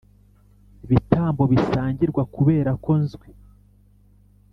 bitambo 0.89 1.43
bisangirwa 1.51 2.23
kubera 2.35 2.71
ko 2.83 2.91
nzwi 3.01 3.29